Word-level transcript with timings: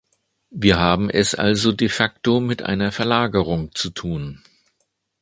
Wir 0.49 0.79
haben 0.79 1.11
es 1.11 1.35
also 1.35 1.71
de 1.73 1.87
facto 1.87 2.39
mit 2.39 2.63
einer 2.63 2.91
Verlagerung 2.91 3.69
zu 3.75 3.91
tun. 3.91 4.41